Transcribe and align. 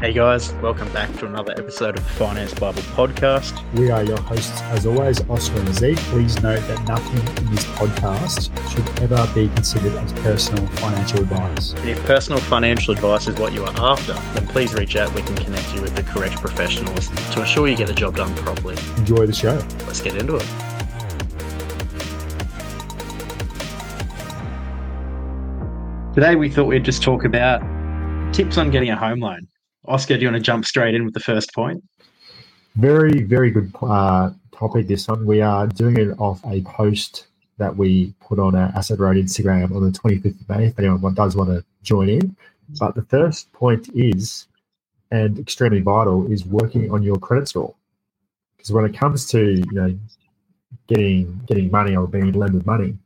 Hey 0.00 0.12
guys, 0.12 0.52
welcome 0.62 0.88
back 0.92 1.12
to 1.16 1.26
another 1.26 1.52
episode 1.58 1.98
of 1.98 2.04
the 2.04 2.10
Finance 2.10 2.54
Bible 2.54 2.82
podcast. 2.82 3.60
We 3.76 3.90
are 3.90 4.04
your 4.04 4.20
hosts, 4.20 4.62
as 4.62 4.86
always, 4.86 5.20
Oscar 5.28 5.58
and 5.58 5.74
Zeke. 5.74 5.96
Please 5.96 6.40
note 6.40 6.60
that 6.68 6.86
nothing 6.86 7.18
in 7.44 7.52
this 7.52 7.64
podcast 7.64 8.52
should 8.70 9.02
ever 9.02 9.28
be 9.34 9.48
considered 9.56 9.92
as 9.94 10.12
personal 10.22 10.64
financial 10.76 11.22
advice. 11.22 11.74
If 11.78 12.00
personal 12.06 12.40
financial 12.42 12.94
advice 12.94 13.26
is 13.26 13.36
what 13.40 13.52
you 13.52 13.64
are 13.64 13.74
after, 13.76 14.12
then 14.34 14.46
please 14.46 14.72
reach 14.72 14.94
out. 14.94 15.12
We 15.16 15.22
can 15.22 15.34
connect 15.34 15.74
you 15.74 15.82
with 15.82 15.96
the 15.96 16.04
correct 16.04 16.36
professionals 16.36 17.08
to 17.32 17.40
ensure 17.40 17.66
you 17.66 17.76
get 17.76 17.88
the 17.88 17.92
job 17.92 18.14
done 18.14 18.32
properly. 18.36 18.76
Enjoy 18.98 19.26
the 19.26 19.32
show. 19.32 19.54
Let's 19.84 20.00
get 20.00 20.14
into 20.14 20.36
it. 20.36 20.46
Today, 26.14 26.36
we 26.36 26.48
thought 26.48 26.66
we'd 26.66 26.84
just 26.84 27.02
talk 27.02 27.24
about 27.24 27.62
tips 28.32 28.58
on 28.58 28.70
getting 28.70 28.90
a 28.90 28.96
home 28.96 29.18
loan. 29.18 29.48
Oscar, 29.86 30.16
do 30.16 30.22
you 30.22 30.28
want 30.28 30.36
to 30.36 30.42
jump 30.42 30.64
straight 30.64 30.94
in 30.94 31.04
with 31.04 31.14
the 31.14 31.20
first 31.20 31.54
point? 31.54 31.82
Very, 32.76 33.22
very 33.22 33.50
good 33.50 33.72
uh, 33.82 34.30
topic. 34.52 34.86
This 34.86 35.08
one 35.08 35.26
we 35.26 35.40
are 35.40 35.66
doing 35.66 35.96
it 35.96 36.18
off 36.18 36.40
a 36.46 36.62
post 36.62 37.26
that 37.58 37.76
we 37.76 38.14
put 38.20 38.38
on 38.38 38.54
our 38.54 38.68
Asset 38.76 38.98
Road 38.98 39.16
Instagram 39.16 39.74
on 39.74 39.84
the 39.84 39.98
25th 39.98 40.40
of 40.40 40.48
May. 40.48 40.66
If 40.66 40.78
anyone 40.78 41.14
does 41.14 41.36
want 41.36 41.50
to 41.50 41.64
join 41.82 42.08
in, 42.08 42.36
but 42.78 42.94
the 42.94 43.02
first 43.02 43.52
point 43.52 43.88
is, 43.94 44.46
and 45.10 45.38
extremely 45.38 45.80
vital, 45.80 46.30
is 46.30 46.44
working 46.44 46.90
on 46.92 47.02
your 47.02 47.16
credit 47.16 47.48
score. 47.48 47.74
Because 48.56 48.72
when 48.72 48.84
it 48.84 48.96
comes 48.96 49.26
to 49.30 49.54
you 49.54 49.72
know 49.72 49.98
getting 50.86 51.40
getting 51.46 51.70
money 51.70 51.96
or 51.96 52.06
being 52.06 52.32
lended 52.32 52.66
money, 52.66 52.96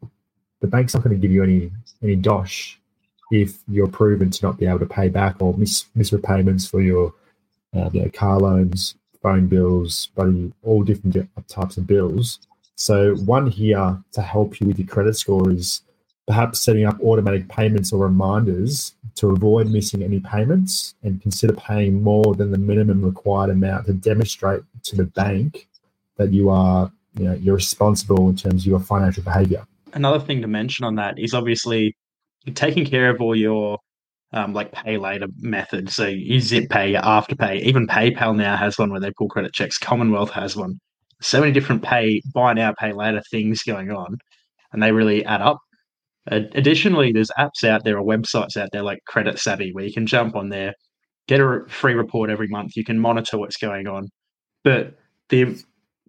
the 0.61 0.67
bank's 0.67 0.95
not 0.95 1.03
going 1.03 1.15
to 1.15 1.21
give 1.21 1.33
you 1.33 1.43
any 1.43 1.71
any 2.03 2.17
dosh 2.17 2.79
if 3.33 3.63
you're 3.67 3.89
proven 3.89 4.29
to 4.29 4.45
not 4.45 4.59
be 4.59 4.67
able 4.67 4.79
to 4.79 4.87
pay 4.87 5.09
back 5.09 5.41
or 5.41 5.57
miss 5.57 5.87
repayments 6.13 6.67
for 6.69 6.83
your 6.83 7.15
uh, 7.75 7.89
you 7.91 8.03
know, 8.03 8.11
car 8.11 8.39
loans, 8.39 8.95
phone 9.23 9.47
bills, 9.47 10.11
all 10.63 10.83
different 10.83 11.17
types 11.49 11.79
of 11.79 11.87
bills. 11.87 12.41
So 12.75 13.15
one 13.17 13.47
here 13.47 13.99
to 14.13 14.21
help 14.21 14.61
you 14.61 14.67
with 14.67 14.79
your 14.79 14.87
credit 14.87 15.17
score 15.17 15.51
is 15.51 15.81
perhaps 16.27 16.61
setting 16.61 16.85
up 16.85 17.01
automatic 17.01 17.49
payments 17.49 17.91
or 17.91 18.05
reminders 18.05 18.95
to 19.15 19.31
avoid 19.31 19.71
missing 19.71 20.03
any 20.03 20.21
payments 20.21 20.95
and 21.03 21.23
consider 21.23 21.55
paying 21.55 22.03
more 22.03 22.35
than 22.35 22.51
the 22.51 22.59
minimum 22.59 23.03
required 23.03 23.49
amount 23.49 23.87
to 23.87 23.95
demonstrate 23.95 24.63
to 24.83 24.95
the 24.95 25.05
bank 25.05 25.69
that 26.19 26.33
you 26.33 26.51
are 26.51 26.93
you 27.15 27.25
know 27.25 27.35
you're 27.35 27.55
responsible 27.55 28.29
in 28.29 28.37
terms 28.37 28.63
of 28.63 28.67
your 28.67 28.81
financial 28.81 29.23
behavior. 29.23 29.67
Another 29.95 30.21
thing 30.21 30.41
to 30.43 30.49
mention 30.49 30.85
on 30.85 30.95
that 30.97 31.19
is 31.19 31.35
obviously 31.35 31.95
taking 32.55 32.85
care 32.85 33.11
of 33.11 33.21
all 33.21 33.37
your 33.37 33.79
um, 34.33 34.55
like 34.55 34.73
pay 34.73 34.97
later 34.97 35.27
methods. 35.39 35.95
So 35.95 36.07
you 36.07 36.41
zip 36.41 36.71
pay, 36.71 36.93
your 36.93 37.03
afterpay, 37.03 37.61
even 37.63 37.87
PayPal 37.87 38.37
now 38.37 38.57
has 38.57 38.79
one 38.79 38.91
where 38.91 39.01
they 39.01 39.13
pull 39.19 39.29
credit 39.29 39.53
checks. 39.53 39.79
Commonwealth 39.79 40.31
has 40.31 40.57
one. 40.57 40.79
So 41.21 41.41
many 41.41 41.53
different 41.53 41.83
pay 41.83 42.21
buy 42.35 42.55
now, 42.55 42.75
pay 42.79 42.93
later 42.93 43.23
things 43.31 43.63
going 43.63 43.91
on, 43.91 44.17
and 44.73 44.83
they 44.83 44.93
really 44.93 45.25
add 45.25 45.43
up. 45.43 45.59
Additionally, 46.27 47.13
there's 47.13 47.31
apps 47.39 47.65
out 47.65 47.85
there 47.85 47.99
or 47.99 48.05
websites 48.05 48.57
out 48.57 48.69
there 48.73 48.83
like 48.83 49.01
Credit 49.09 49.39
Savvy 49.39 49.73
where 49.73 49.85
you 49.85 49.93
can 49.93 50.07
jump 50.07 50.37
on 50.37 50.51
there, 50.51 50.73
get 51.27 51.41
a 51.41 51.65
free 51.69 51.95
report 51.95 52.31
every 52.31 52.49
month. 52.49 52.77
You 52.77 52.85
can 52.85 52.99
monitor 52.99 53.39
what's 53.39 53.57
going 53.57 53.89
on. 53.89 54.09
But 54.63 54.95
the 55.29 55.61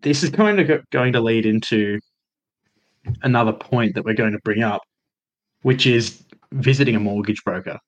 this 0.02 0.23
is 0.23 0.30
kind 0.30 0.59
of 0.59 0.81
going 0.92 1.14
to 1.14 1.22
lead 1.22 1.45
into 1.45 2.00
another 3.22 3.53
point 3.53 3.95
that 3.95 4.06
we're 4.06 4.14
going 4.14 4.34
to 4.34 4.40
bring 4.44 4.64
up, 4.64 4.81
which 5.62 5.88
is 5.88 6.23
visiting 6.54 6.96
a 6.96 7.00
mortgage 7.00 7.44
broker. 7.44 7.80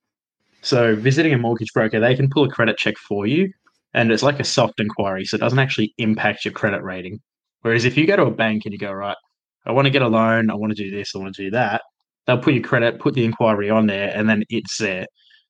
So, 0.61 0.95
visiting 0.95 1.33
a 1.33 1.37
mortgage 1.37 1.71
broker, 1.73 1.99
they 1.99 2.15
can 2.15 2.29
pull 2.29 2.45
a 2.45 2.49
credit 2.49 2.77
check 2.77 2.97
for 2.97 3.27
you, 3.27 3.51
and 3.93 4.11
it's 4.11 4.23
like 4.23 4.39
a 4.39 4.43
soft 4.43 4.79
inquiry, 4.79 5.25
so 5.25 5.35
it 5.35 5.41
doesn't 5.41 5.59
actually 5.59 5.93
impact 5.97 6.43
your 6.43 6.53
credit 6.53 6.83
rating. 6.83 7.19
Whereas 7.61 7.85
if 7.85 7.97
you 7.97 8.07
go 8.07 8.15
to 8.15 8.23
a 8.23 8.31
bank 8.31 8.63
and 8.65 8.73
you 8.73 8.79
go, 8.79 8.91
right, 8.91 9.17
I 9.65 9.71
want 9.71 9.85
to 9.85 9.91
get 9.91 10.01
a 10.01 10.07
loan, 10.07 10.49
I 10.49 10.55
want 10.55 10.75
to 10.75 10.83
do 10.83 10.95
this, 10.95 11.15
I 11.15 11.19
want 11.19 11.35
to 11.35 11.43
do 11.43 11.51
that, 11.51 11.81
they'll 12.25 12.39
put 12.39 12.53
your 12.53 12.63
credit, 12.63 12.99
put 12.99 13.13
the 13.13 13.25
inquiry 13.25 13.69
on 13.69 13.87
there, 13.87 14.11
and 14.15 14.27
then 14.27 14.43
it's 14.49 14.77
there. 14.77 15.05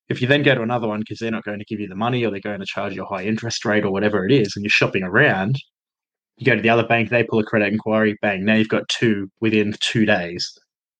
If 0.09 0.21
you 0.21 0.27
then 0.27 0.43
go 0.43 0.53
to 0.53 0.61
another 0.61 0.87
one 0.87 0.99
because 0.99 1.19
they're 1.19 1.31
not 1.31 1.43
going 1.43 1.59
to 1.59 1.65
give 1.65 1.79
you 1.79 1.87
the 1.87 1.95
money 1.95 2.23
or 2.23 2.31
they're 2.31 2.39
going 2.39 2.59
to 2.59 2.65
charge 2.65 2.95
you 2.95 3.03
a 3.03 3.07
high 3.07 3.23
interest 3.23 3.65
rate 3.65 3.83
or 3.83 3.91
whatever 3.91 4.25
it 4.25 4.31
is, 4.31 4.53
and 4.55 4.63
you're 4.63 4.69
shopping 4.69 5.03
around, 5.03 5.55
you 6.37 6.45
go 6.45 6.55
to 6.55 6.61
the 6.61 6.69
other 6.69 6.85
bank, 6.85 7.09
they 7.09 7.23
pull 7.23 7.39
a 7.39 7.43
credit 7.43 7.71
inquiry, 7.71 8.17
bang, 8.21 8.43
now 8.43 8.55
you've 8.55 8.67
got 8.67 8.87
two 8.89 9.29
within 9.39 9.73
two 9.79 10.05
days 10.05 10.57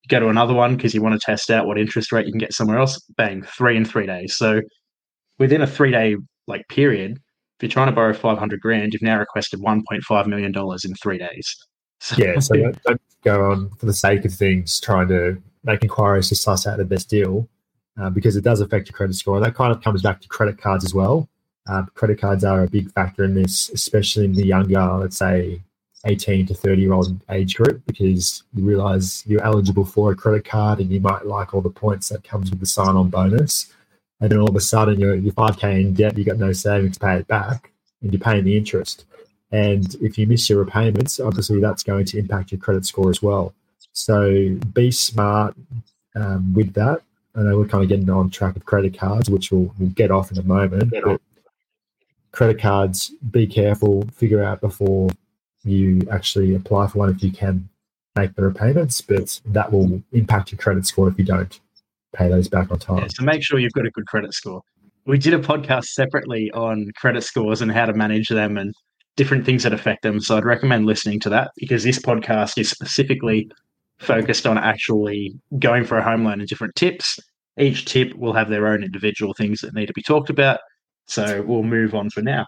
go 0.08 0.20
to 0.20 0.30
another 0.30 0.54
one 0.54 0.76
because 0.76 0.94
you 0.94 1.02
want 1.02 1.20
to 1.20 1.26
test 1.26 1.50
out 1.50 1.68
what 1.68 1.78
interest 1.78 2.12
rate 2.12 2.26
you 2.26 2.32
can 2.32 2.40
get 2.40 2.54
somewhere 2.54 2.78
else. 2.78 3.00
Bang, 3.18 3.44
three 3.44 3.78
in 3.78 3.86
three 3.86 4.06
days. 4.06 4.36
So 4.36 4.62
within 5.40 5.62
a 5.62 5.68
three 5.68 5.92
day 5.92 6.16
like 6.48 6.68
period, 6.70 7.14
if 7.14 7.64
you're 7.64 7.70
trying 7.70 7.88
to 7.88 7.94
borrow 7.94 8.14
500 8.14 8.60
grand, 8.60 8.94
you've 8.94 9.02
now 9.02 9.18
requested 9.18 9.62
1.5 9.62 10.28
million 10.28 10.52
dollars 10.52 10.86
in 10.86 10.94
three 10.96 11.18
days. 11.18 11.56
So, 12.02 12.16
yeah, 12.18 12.40
so 12.40 12.56
don't, 12.56 12.84
don't, 12.84 13.02
go 13.24 13.52
on 13.52 13.70
for 13.78 13.88
the 13.88 13.94
sake 13.94 14.24
of 14.26 14.34
things 14.34 14.80
trying 14.80 15.08
to 15.08 15.42
make 15.64 15.82
inquiries 15.82 16.30
to 16.30 16.36
suss 16.36 16.68
out 16.68 16.78
the 16.78 16.86
best 16.86 17.10
deal 17.10 17.50
uh, 18.00 18.10
because 18.12 18.36
it 18.36 18.44
does 18.44 18.62
affect 18.62 18.88
your 18.88 18.96
credit 18.96 19.16
score. 19.16 19.38
And 19.38 19.46
that 19.46 19.56
kind 19.56 19.72
of 19.72 19.82
comes 19.82 20.04
back 20.04 20.22
to 20.22 20.28
credit 20.28 20.60
cards 20.60 20.86
as 20.86 20.94
well. 20.94 21.28
Uh, 21.68 21.84
credit 21.96 22.22
cards 22.22 22.44
are 22.44 22.64
a 22.64 22.70
big 22.70 22.92
factor 22.92 23.24
in 23.24 23.34
this, 23.34 23.70
especially 23.70 24.26
in 24.26 24.34
the 24.34 24.46
younger, 24.46 24.80
let's 24.98 25.18
say, 25.18 25.62
18 26.06 26.46
to 26.48 26.54
30 26.54 26.82
year 26.82 26.94
old 26.94 27.20
age 27.30 27.56
group 27.56 27.82
because 27.86 28.44
you 28.54 28.64
realize 28.64 29.24
you're 29.26 29.44
eligible 29.44 29.86
for 29.86 30.12
a 30.12 30.16
credit 30.16 30.46
card 30.46 30.80
and 30.80 30.92
you 30.92 31.00
might 31.00 31.26
like 31.26 31.54
all 31.54 31.62
the 31.62 31.70
points 31.70 32.10
that 32.10 32.24
comes 32.24 32.50
with 32.50 32.60
the 32.60 32.66
sign 32.66 32.96
on 32.96 33.10
bonus. 33.10 33.74
And 34.22 34.32
then 34.32 34.40
all 34.40 34.50
of 34.50 34.56
a 34.56 34.62
sudden 34.62 35.00
you're, 35.00 35.16
you're 35.16 35.34
5K 35.34 35.82
in 35.82 35.94
debt, 35.94 36.18
you've 36.18 36.28
got 36.28 36.38
no 36.38 36.54
savings 36.54 36.98
to 36.98 37.06
pay 37.06 37.18
it 37.18 37.28
back 37.28 37.72
and 38.02 38.14
you're 38.14 38.20
paying 38.20 38.44
the 38.44 38.56
interest. 38.56 39.06
And 39.52 39.96
if 40.02 40.18
you 40.18 40.28
miss 40.28 40.50
your 40.50 40.60
repayments, 40.60 41.20
obviously 41.20 41.60
that's 41.60 41.84
going 41.84 42.06
to 42.06 42.20
impact 42.20 42.52
your 42.52 42.60
credit 42.60 42.86
score 42.86 43.10
as 43.10 43.22
well. 43.22 43.54
So 43.94 44.56
be 44.74 44.92
smart 44.92 45.56
um, 46.16 46.54
with 46.54 46.74
that. 46.74 47.02
I 47.36 47.42
know 47.42 47.58
we're 47.58 47.68
kind 47.68 47.84
of 47.84 47.90
getting 47.90 48.10
on 48.10 48.30
track 48.30 48.56
of 48.56 48.66
credit 48.66 48.98
cards, 48.98 49.30
which 49.30 49.52
we'll, 49.52 49.74
we'll 49.78 49.90
get 49.90 50.12
off 50.12 50.32
in 50.32 50.38
a 50.38 50.44
moment. 50.44 50.94
Credit 52.32 52.60
cards, 52.60 53.12
be 53.32 53.48
careful, 53.48 54.08
figure 54.14 54.44
out 54.44 54.62
before 54.62 55.10
you 55.66 56.02
actually 56.12 56.56
apply 56.56 56.88
for 56.88 57.00
one 57.00 57.10
if 57.10 57.24
you 57.24 57.32
can 57.32 57.68
make 58.16 58.34
the 58.36 58.44
repayments, 58.44 59.02
but 59.02 59.40
that 59.46 59.72
will 59.72 60.02
impact 60.12 60.52
your 60.52 60.60
credit 60.60 60.86
score 60.86 61.08
if 61.10 61.18
you 61.18 61.26
don't 61.26 61.60
pay 62.16 62.30
those 62.30 62.48
back 62.48 62.72
on 62.72 62.80
time. 62.80 63.00
Yeah, 63.00 63.08
so 63.10 63.24
make 63.24 63.44
sure 63.44 63.60
you've 63.60 63.74
got 63.74 63.86
a 63.86 63.92
good 63.92 64.08
credit 64.08 64.34
score. 64.34 64.62
We 65.06 65.18
did 65.18 65.34
a 65.34 65.40
podcast 65.40 65.86
separately 65.86 66.50
on 66.52 66.92
credit 66.96 67.24
scores 67.24 67.62
and 67.62 67.72
how 67.72 67.86
to 67.86 67.94
manage 67.94 68.30
them 68.30 68.58
and 68.58 68.74
different 69.16 69.46
things 69.46 69.64
that 69.64 69.74
affect 69.74 70.02
them. 70.02 70.20
So 70.20 70.38
I'd 70.38 70.46
recommend 70.46 70.86
listening 70.86 71.20
to 71.22 71.30
that 71.30 71.52
because 71.58 71.84
this 71.84 72.00
podcast 72.00 72.58
is 72.58 72.70
specifically 72.70 73.50
focused 74.00 74.46
on 74.48 74.58
actually 74.58 75.34
going 75.60 75.86
for 75.86 75.98
a 75.98 76.04
home 76.04 76.26
loan 76.26 76.40
and 76.40 76.50
different 76.50 76.76
tips. 76.76 77.20
Each 77.60 77.86
tip 77.86 78.14
will 78.16 78.34
have 78.34 78.50
their 78.50 78.68
own 78.68 78.84
individual 78.84 79.34
things 79.34 79.62
that 79.62 79.74
need 79.74 79.86
to 79.86 79.94
be 79.94 80.02
talked 80.02 80.30
about. 80.30 80.60
So 81.08 81.44
we'll 81.44 81.64
move 81.64 81.94
on 81.94 82.10
for 82.10 82.22
now. 82.22 82.46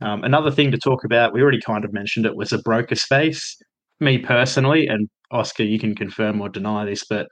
Um, 0.00 0.24
another 0.24 0.50
thing 0.50 0.70
to 0.70 0.78
talk 0.78 1.04
about, 1.04 1.32
we 1.32 1.42
already 1.42 1.60
kind 1.60 1.84
of 1.84 1.92
mentioned 1.92 2.26
it, 2.26 2.36
was 2.36 2.52
a 2.52 2.58
broker 2.58 2.94
space. 2.94 3.56
Me 4.00 4.18
personally, 4.18 4.86
and 4.86 5.08
Oscar, 5.30 5.62
you 5.62 5.78
can 5.78 5.94
confirm 5.94 6.40
or 6.40 6.48
deny 6.48 6.84
this, 6.84 7.04
but 7.08 7.28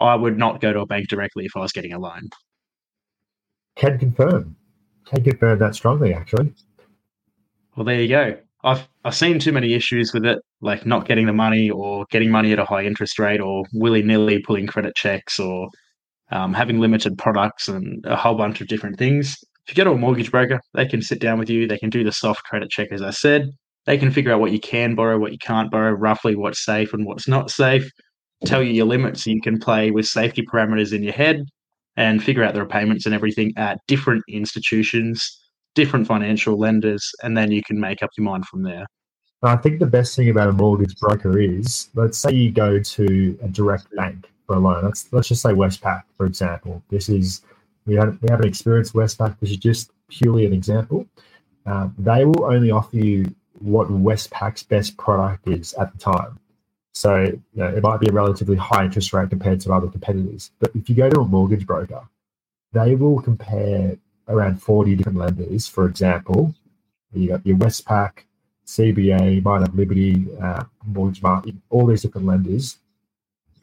I 0.00 0.14
would 0.14 0.38
not 0.38 0.60
go 0.60 0.72
to 0.72 0.80
a 0.80 0.86
bank 0.86 1.08
directly 1.08 1.44
if 1.44 1.52
I 1.56 1.60
was 1.60 1.72
getting 1.72 1.92
a 1.92 1.98
loan. 1.98 2.28
Can 3.76 3.98
confirm. 3.98 4.56
Can 5.04 5.22
confirm 5.22 5.58
that 5.58 5.74
strongly, 5.74 6.14
actually. 6.14 6.52
Well, 7.76 7.84
there 7.84 8.00
you 8.00 8.08
go. 8.08 8.36
I've 8.64 8.88
I've 9.04 9.14
seen 9.14 9.38
too 9.38 9.52
many 9.52 9.74
issues 9.74 10.12
with 10.12 10.24
it, 10.24 10.40
like 10.60 10.84
not 10.84 11.06
getting 11.06 11.26
the 11.26 11.32
money 11.32 11.70
or 11.70 12.04
getting 12.10 12.30
money 12.30 12.52
at 12.52 12.58
a 12.58 12.64
high 12.64 12.84
interest 12.84 13.18
rate 13.18 13.40
or 13.40 13.64
willy 13.72 14.02
nilly 14.02 14.40
pulling 14.40 14.66
credit 14.66 14.96
checks 14.96 15.38
or 15.38 15.68
um, 16.32 16.52
having 16.52 16.80
limited 16.80 17.16
products 17.16 17.68
and 17.68 18.04
a 18.04 18.16
whole 18.16 18.34
bunch 18.34 18.60
of 18.60 18.66
different 18.66 18.98
things 18.98 19.38
if 19.68 19.76
you 19.76 19.84
go 19.84 19.90
to 19.90 19.94
a 19.94 19.98
mortgage 19.98 20.30
broker, 20.30 20.60
they 20.72 20.86
can 20.86 21.02
sit 21.02 21.20
down 21.20 21.38
with 21.38 21.50
you. 21.50 21.68
They 21.68 21.76
can 21.76 21.90
do 21.90 22.02
the 22.02 22.10
soft 22.10 22.42
credit 22.44 22.70
check, 22.70 22.88
as 22.90 23.02
I 23.02 23.10
said. 23.10 23.50
They 23.84 23.98
can 23.98 24.10
figure 24.10 24.32
out 24.32 24.40
what 24.40 24.52
you 24.52 24.60
can 24.60 24.94
borrow, 24.94 25.18
what 25.18 25.32
you 25.32 25.38
can't 25.38 25.70
borrow, 25.70 25.92
roughly 25.92 26.34
what's 26.34 26.64
safe 26.64 26.94
and 26.94 27.04
what's 27.04 27.28
not 27.28 27.50
safe. 27.50 27.90
Tell 28.46 28.62
you 28.62 28.72
your 28.72 28.86
limits 28.86 29.24
so 29.24 29.30
you 29.30 29.42
can 29.42 29.58
play 29.58 29.90
with 29.90 30.06
safety 30.06 30.42
parameters 30.42 30.94
in 30.94 31.02
your 31.02 31.12
head 31.12 31.44
and 31.96 32.22
figure 32.22 32.42
out 32.42 32.54
the 32.54 32.60
repayments 32.60 33.04
and 33.04 33.14
everything 33.14 33.52
at 33.58 33.78
different 33.88 34.22
institutions, 34.28 35.38
different 35.74 36.06
financial 36.06 36.58
lenders, 36.58 37.10
and 37.22 37.36
then 37.36 37.50
you 37.52 37.62
can 37.62 37.78
make 37.78 38.02
up 38.02 38.10
your 38.16 38.24
mind 38.24 38.46
from 38.46 38.62
there. 38.62 38.86
I 39.42 39.56
think 39.56 39.80
the 39.80 39.86
best 39.86 40.16
thing 40.16 40.30
about 40.30 40.48
a 40.48 40.52
mortgage 40.52 40.96
broker 40.96 41.38
is, 41.38 41.90
let's 41.94 42.16
say 42.16 42.32
you 42.32 42.50
go 42.50 42.80
to 42.80 43.38
a 43.42 43.48
direct 43.48 43.94
bank 43.94 44.30
for 44.46 44.56
a 44.56 44.58
loan. 44.58 44.84
Let's 44.84 45.12
let's 45.12 45.28
just 45.28 45.42
say 45.42 45.50
Westpac, 45.50 46.02
for 46.16 46.26
example. 46.26 46.82
This 46.88 47.08
is 47.08 47.42
we, 47.88 47.94
have, 47.94 48.18
we 48.20 48.28
haven't 48.30 48.46
experienced 48.46 48.92
Westpac. 48.92 49.40
This 49.40 49.50
is 49.50 49.56
just 49.56 49.90
purely 50.08 50.44
an 50.46 50.52
example. 50.52 51.06
Uh, 51.66 51.88
they 51.98 52.24
will 52.24 52.44
only 52.44 52.70
offer 52.70 52.96
you 52.96 53.34
what 53.58 53.88
Westpac's 53.88 54.62
best 54.62 54.96
product 54.96 55.48
is 55.48 55.72
at 55.74 55.92
the 55.92 55.98
time. 55.98 56.38
So 56.92 57.22
you 57.22 57.42
know, 57.54 57.68
it 57.68 57.82
might 57.82 58.00
be 58.00 58.08
a 58.08 58.12
relatively 58.12 58.56
high 58.56 58.84
interest 58.84 59.12
rate 59.12 59.30
compared 59.30 59.60
to 59.60 59.72
other 59.72 59.88
competitors. 59.88 60.50
But 60.60 60.70
if 60.74 60.88
you 60.88 60.96
go 60.96 61.08
to 61.08 61.20
a 61.20 61.24
mortgage 61.24 61.66
broker, 61.66 62.02
they 62.72 62.94
will 62.94 63.20
compare 63.22 63.96
around 64.28 64.62
40 64.62 64.96
different 64.96 65.18
lenders, 65.18 65.66
for 65.66 65.86
example. 65.86 66.54
You 67.14 67.28
got 67.28 67.46
your 67.46 67.56
Westpac, 67.56 68.24
CBA, 68.66 69.42
might 69.42 69.74
Liberty, 69.74 70.26
uh, 70.42 70.64
Mortgage 70.84 71.22
Market, 71.22 71.54
all 71.70 71.86
these 71.86 72.02
different 72.02 72.26
lenders, 72.26 72.78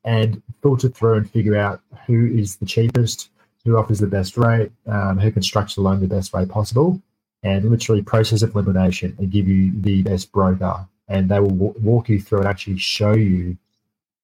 and 0.04 0.42
filter 0.64 0.90
through 0.90 1.18
and 1.18 1.30
figure 1.30 1.56
out 1.56 1.82
who 2.08 2.26
is 2.26 2.56
the 2.56 2.66
cheapest, 2.66 3.30
who 3.66 3.78
offers 3.78 4.00
the 4.00 4.08
best 4.08 4.38
rate, 4.38 4.72
um, 4.88 5.18
who 5.20 5.32
constructs 5.32 5.76
the 5.76 5.82
loan 5.82 6.00
the 6.00 6.08
best 6.08 6.32
way 6.32 6.46
possible, 6.46 7.02
and 7.44 7.70
literally 7.70 8.02
process 8.02 8.44
of 8.44 8.54
elimination 8.56 9.16
and 9.20 9.32
give 9.32 9.48
you 9.48 9.72
the 9.82 10.04
best 10.04 10.32
broker. 10.32 10.88
And 11.08 11.30
they 11.30 11.40
will 11.40 11.50
w- 11.50 11.74
walk 11.82 12.10
you 12.10 12.22
through 12.22 12.40
and 12.40 12.48
actually 12.48 12.78
show 12.78 13.14
you 13.14 13.58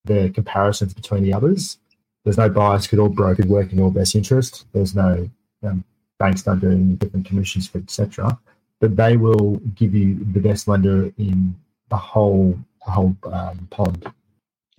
the 0.05 0.29
comparisons 0.29 0.93
between 0.93 1.23
the 1.23 1.33
others. 1.33 1.77
There's 2.23 2.37
no 2.37 2.49
bias 2.49 2.85
because 2.85 2.99
all 2.99 3.09
brokers 3.09 3.45
work 3.47 3.71
in 3.71 3.79
your 3.79 3.91
best 3.91 4.15
interest. 4.15 4.65
There's 4.73 4.95
no 4.95 5.29
um, 5.63 5.83
banks 6.19 6.43
don't 6.43 6.59
do 6.59 6.71
any 6.71 6.93
different 6.95 7.25
commissions 7.25 7.67
for 7.67 7.79
etc. 7.79 8.39
But 8.79 8.95
they 8.95 9.17
will 9.17 9.57
give 9.75 9.93
you 9.93 10.23
the 10.33 10.39
best 10.39 10.67
lender 10.67 11.11
in 11.17 11.55
the 11.89 11.97
whole 11.97 12.57
the 12.85 12.91
whole 12.91 13.15
um, 13.25 13.67
pond. 13.69 14.11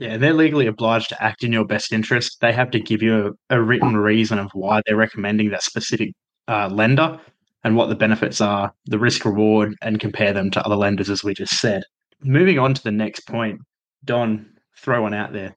Yeah, 0.02 0.16
they're 0.16 0.34
legally 0.34 0.66
obliged 0.66 1.10
to 1.10 1.22
act 1.22 1.44
in 1.44 1.52
your 1.52 1.64
best 1.64 1.92
interest. 1.92 2.38
They 2.40 2.52
have 2.52 2.72
to 2.72 2.80
give 2.80 3.02
you 3.02 3.36
a, 3.48 3.58
a 3.58 3.62
written 3.62 3.96
reason 3.96 4.40
of 4.40 4.50
why 4.52 4.82
they're 4.84 4.96
recommending 4.96 5.50
that 5.50 5.62
specific 5.62 6.12
uh, 6.48 6.68
lender 6.72 7.20
and 7.62 7.76
what 7.76 7.88
the 7.88 7.94
benefits 7.94 8.40
are, 8.40 8.72
the 8.86 8.98
risk 8.98 9.24
reward, 9.24 9.76
and 9.80 10.00
compare 10.00 10.32
them 10.32 10.50
to 10.50 10.66
other 10.66 10.74
lenders, 10.74 11.08
as 11.08 11.22
we 11.22 11.34
just 11.34 11.60
said. 11.60 11.84
Moving 12.20 12.58
on 12.58 12.74
to 12.74 12.82
the 12.82 12.90
next 12.90 13.28
point, 13.28 13.60
Don, 14.04 14.44
throw 14.76 15.02
one 15.02 15.14
out 15.14 15.32
there. 15.32 15.54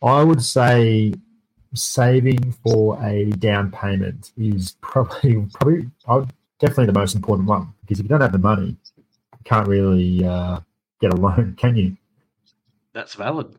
I 0.00 0.22
would 0.22 0.44
say 0.44 1.14
saving 1.74 2.52
for 2.64 3.04
a 3.04 3.30
down 3.30 3.72
payment 3.72 4.30
is 4.36 4.76
probably 4.80 5.44
probably 5.54 5.88
definitely 6.60 6.86
the 6.86 6.92
most 6.92 7.16
important 7.16 7.48
one 7.48 7.74
because 7.80 7.98
if 7.98 8.04
you 8.04 8.08
don't 8.08 8.20
have 8.20 8.30
the 8.30 8.38
money, 8.38 8.76
you 8.96 9.42
can't 9.42 9.66
really 9.66 10.24
uh, 10.24 10.60
get 11.00 11.12
a 11.12 11.16
loan, 11.16 11.56
can 11.58 11.74
you? 11.74 11.96
That's 12.96 13.14
valid. 13.14 13.54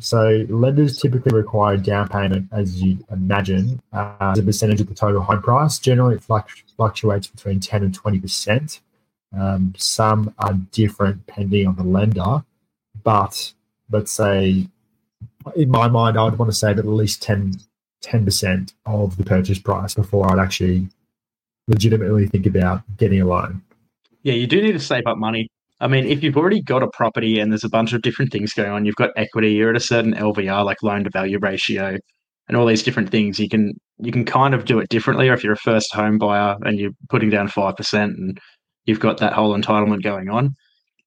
So 0.00 0.46
lenders 0.48 0.96
typically 0.96 1.36
require 1.36 1.76
down 1.76 2.08
payment, 2.08 2.48
as 2.52 2.80
you 2.80 3.04
imagine, 3.12 3.82
uh, 3.92 4.14
as 4.20 4.38
a 4.38 4.42
percentage 4.42 4.80
of 4.80 4.88
the 4.88 4.94
total 4.94 5.20
home 5.20 5.42
price. 5.42 5.78
Generally, 5.78 6.16
it 6.16 6.22
fluctuates 6.74 7.26
between 7.26 7.60
10 7.60 7.82
and 7.82 7.94
20 7.94 8.18
percent. 8.18 8.80
Um, 9.38 9.74
some 9.76 10.34
are 10.38 10.54
different 10.72 11.26
depending 11.26 11.66
on 11.66 11.76
the 11.76 11.82
lender, 11.82 12.42
but 13.04 13.52
let's 13.90 14.10
say, 14.10 14.66
in 15.54 15.70
my 15.70 15.88
mind, 15.88 16.18
I 16.18 16.24
would 16.24 16.38
want 16.38 16.50
to 16.50 16.56
save 16.56 16.78
at 16.78 16.86
least 16.86 17.22
10 17.22 17.58
percent 18.24 18.72
of 18.86 19.18
the 19.18 19.24
purchase 19.24 19.58
price 19.58 19.92
before 19.92 20.32
I'd 20.32 20.42
actually 20.42 20.88
legitimately 21.66 22.26
think 22.28 22.46
about 22.46 22.84
getting 22.96 23.20
a 23.20 23.26
loan. 23.26 23.60
Yeah, 24.22 24.32
you 24.32 24.46
do 24.46 24.62
need 24.62 24.72
to 24.72 24.80
save 24.80 25.06
up 25.06 25.18
money 25.18 25.50
I 25.80 25.86
mean, 25.86 26.06
if 26.06 26.22
you've 26.22 26.36
already 26.36 26.60
got 26.60 26.82
a 26.82 26.88
property 26.88 27.38
and 27.38 27.52
there's 27.52 27.64
a 27.64 27.68
bunch 27.68 27.92
of 27.92 28.02
different 28.02 28.32
things 28.32 28.52
going 28.52 28.70
on, 28.70 28.84
you've 28.84 28.96
got 28.96 29.10
equity, 29.16 29.52
you're 29.52 29.70
at 29.70 29.76
a 29.76 29.80
certain 29.80 30.14
LVR, 30.14 30.64
like 30.64 30.82
loan 30.82 31.04
to 31.04 31.10
value 31.10 31.38
ratio, 31.38 31.98
and 32.48 32.56
all 32.56 32.66
these 32.66 32.82
different 32.82 33.10
things, 33.10 33.38
you 33.38 33.48
can 33.48 33.74
you 33.98 34.10
can 34.10 34.24
kind 34.24 34.54
of 34.54 34.64
do 34.64 34.78
it 34.80 34.88
differently. 34.88 35.28
Or 35.28 35.34
if 35.34 35.44
you're 35.44 35.52
a 35.52 35.56
first 35.56 35.92
home 35.94 36.18
buyer 36.18 36.56
and 36.62 36.78
you're 36.78 36.92
putting 37.08 37.30
down 37.30 37.48
five 37.48 37.76
percent 37.76 38.16
and 38.16 38.38
you've 38.86 39.00
got 39.00 39.18
that 39.18 39.34
whole 39.34 39.56
entitlement 39.56 40.02
going 40.02 40.30
on, 40.30 40.50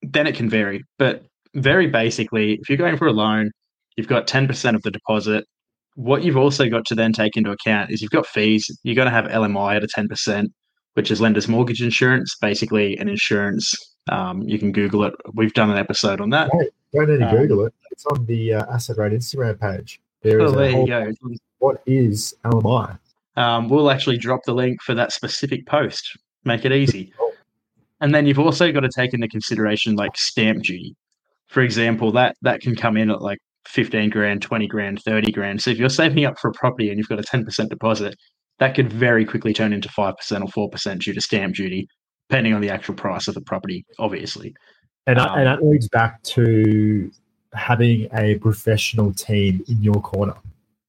then 0.04 0.28
it 0.28 0.36
can 0.36 0.50
vary. 0.50 0.84
But 0.98 1.24
very 1.56 1.88
basically, 1.88 2.54
if 2.62 2.70
you're 2.70 2.78
going 2.78 2.98
for 2.98 3.08
a 3.08 3.14
loan, 3.14 3.52
you've 3.98 4.08
got 4.08 4.28
ten 4.28 4.48
percent 4.48 4.76
of 4.76 4.84
the 4.84 4.92
deposit. 4.92 5.46
What 5.96 6.24
you've 6.24 6.38
also 6.38 6.70
got 6.70 6.86
to 6.86 6.96
then 6.96 7.12
take 7.12 7.36
into 7.36 7.52
account 7.52 7.92
is 7.92 8.02
you've 8.02 8.12
got 8.12 8.28
fees. 8.28 8.66
You're 8.84 8.96
going 8.96 9.08
to 9.08 9.12
have 9.12 9.26
LMI 9.26 9.76
at 9.76 9.84
a 9.84 9.88
ten 9.88 10.08
percent, 10.08 10.52
which 10.94 11.12
is 11.12 11.20
lender's 11.20 11.50
mortgage 11.50 11.82
insurance, 11.82 12.36
basically 12.40 12.98
an 12.98 13.10
insurance 13.10 13.76
um, 14.10 14.42
you 14.44 14.58
can 14.58 14.72
Google 14.72 15.04
it. 15.04 15.14
We've 15.34 15.54
done 15.54 15.70
an 15.70 15.78
episode 15.78 16.22
on 16.22 16.30
that. 16.32 16.50
Hey, 16.52 16.70
don't 16.94 17.10
need 17.10 17.20
to 17.20 17.30
um, 17.30 17.38
Google 17.38 17.66
it. 17.66 17.74
It's 17.92 18.06
on 18.06 18.26
the 18.26 18.56
uh, 18.56 18.74
Asset 18.74 18.98
Road 18.98 19.12
Instagram 19.12 19.60
page. 19.60 20.02
There 20.22 20.42
oh, 20.42 20.52
there 20.52 20.72
you 20.72 20.88
go. 20.88 21.12
What 21.60 21.82
is 21.86 22.36
LMI? 22.46 22.98
Um, 23.38 23.70
we'll 23.70 23.92
actually 23.92 24.18
drop 24.18 24.42
the 24.46 24.54
link 24.54 24.82
for 24.82 24.94
that 24.96 25.12
specific 25.12 25.66
post. 25.66 26.18
Make 26.44 26.66
it 26.66 26.72
easy. 26.72 27.14
And 28.02 28.14
then 28.14 28.26
you've 28.26 28.40
also 28.40 28.72
got 28.72 28.82
to 28.82 28.90
take 28.90 29.14
into 29.14 29.28
consideration 29.28 29.96
like 29.96 30.18
stamp 30.18 30.64
duty. 30.64 30.96
For 31.48 31.62
example, 31.62 32.12
that 32.14 32.36
that 32.42 32.62
can 32.62 32.76
come 32.76 32.98
in 32.98 33.12
at 33.12 33.22
like 33.22 33.40
15 33.68 34.10
grand, 34.10 34.42
20 34.42 34.68
grand, 34.68 35.02
30 35.04 35.32
grand. 35.32 35.62
So 35.62 35.70
if 35.70 35.78
you're 35.78 35.90
saving 35.90 36.26
up 36.26 36.40
for 36.40 36.50
a 36.50 36.54
property 36.54 36.90
and 36.90 36.98
you've 36.98 37.10
got 37.10 37.20
a 37.20 37.24
10% 37.24 37.70
deposit, 37.70 38.16
that 38.60 38.76
could 38.76 38.92
very 38.92 39.26
quickly 39.26 39.54
turn 39.54 39.74
into 39.74 39.90
5% 39.90 40.14
or 40.58 40.70
4% 40.70 41.00
due 41.00 41.14
to 41.14 41.22
stamp 41.22 41.56
duty 41.56 41.88
depending 42.32 42.54
on 42.54 42.62
the 42.62 42.70
actual 42.70 42.96
price 42.96 43.28
of 43.28 43.34
the 43.34 43.42
property, 43.42 43.86
obviously. 44.00 44.56
And, 45.06 45.20
um, 45.20 45.38
and 45.38 45.48
that 45.48 45.62
leads 45.62 45.90
back 45.90 46.24
to 46.24 47.12
having 47.52 48.08
a 48.14 48.36
professional 48.36 49.12
team 49.14 49.62
in 49.68 49.84
your 49.84 50.02
corner. 50.02 50.36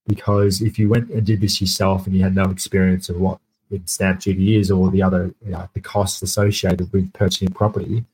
Because 0.07 0.63
if 0.63 0.79
you 0.79 0.89
went 0.89 1.11
and 1.11 1.27
did 1.27 1.41
this 1.41 1.61
yourself 1.61 2.07
and 2.07 2.15
you 2.15 2.23
had 2.23 2.37
no 2.37 2.45
experience 2.45 3.09
of 3.09 3.17
what 3.17 3.41
stamp 3.87 4.21
duty 4.21 4.57
is 4.57 4.71
or 4.71 4.89
the 4.93 5.03
other 5.03 5.35
you 5.45 5.51
know, 5.51 5.69
the 5.75 5.81
costs 5.81 6.23
associated 6.23 6.93
with 6.93 7.13
purchasing 7.13 7.49
property, 7.49 8.05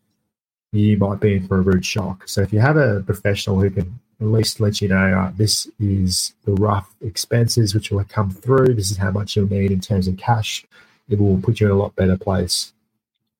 you 0.72 0.96
might 0.96 1.20
be 1.20 1.34
in 1.34 1.46
for 1.46 1.58
a 1.58 1.60
rude 1.60 1.84
shock. 1.84 2.26
So 2.26 2.40
if 2.40 2.50
you 2.50 2.60
have 2.60 2.78
a 2.78 3.02
professional 3.02 3.60
who 3.60 3.68
can 3.68 4.00
at 4.22 4.26
least 4.26 4.58
let 4.58 4.80
you 4.80 4.88
know 4.88 5.18
uh, 5.18 5.32
this 5.36 5.70
is 5.78 6.32
the 6.46 6.52
rough 6.54 6.94
expenses 7.02 7.74
which 7.74 7.90
will 7.90 8.04
come 8.04 8.30
through, 8.30 8.72
this 8.72 8.90
is 8.90 8.96
how 8.96 9.10
much 9.10 9.36
you'll 9.36 9.50
need 9.50 9.70
in 9.70 9.80
terms 9.80 10.08
of 10.08 10.16
cash, 10.16 10.64
it 11.10 11.18
will 11.18 11.38
put 11.42 11.60
you 11.60 11.66
in 11.66 11.72
a 11.72 11.76
lot 11.76 11.94
better 11.94 12.16
place 12.16 12.72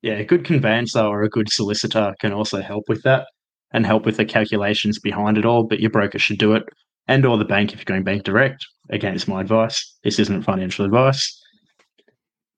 yeah, 0.03 0.15
a 0.15 0.25
good 0.25 0.45
conveyancer 0.45 1.00
or 1.00 1.23
a 1.23 1.29
good 1.29 1.50
solicitor 1.50 2.15
can 2.21 2.33
also 2.33 2.62
help 2.62 2.85
with 2.89 3.03
that 3.03 3.27
and 3.73 3.85
help 3.85 4.06
with 4.06 4.17
the 4.17 4.25
calculations 4.25 4.99
behind 4.99 5.37
it 5.37 5.45
all. 5.45 5.65
But 5.65 5.81
your 5.81 5.91
broker 5.91 6.19
should 6.19 6.39
do 6.39 6.55
it, 6.55 6.65
and 7.06 7.25
or 7.27 7.37
the 7.37 7.45
bank 7.45 7.73
if 7.73 7.79
you're 7.79 7.85
going 7.85 8.05
bank 8.05 8.23
direct. 8.25 8.65
Again, 8.91 9.15
it's 9.15 9.29
my 9.29 9.41
advice. 9.41 9.97
This 10.05 10.19
isn't 10.19 10.43
financial 10.43 10.85
advice. 10.85 11.43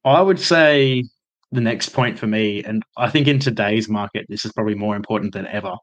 I 0.05 0.21
would 0.21 0.41
say 0.41 1.05
the 1.53 1.61
next 1.61 1.91
point 1.91 2.19
for 2.19 2.27
me, 2.27 2.63
and 2.65 2.83
I 2.97 3.11
think 3.11 3.27
in 3.27 3.39
today's 3.39 3.89
market, 3.89 4.27
this 4.29 4.45
is 4.45 4.53
probably 4.53 4.75
more 4.75 4.97
important 4.97 5.33
than 5.33 5.47
ever. 5.47 5.75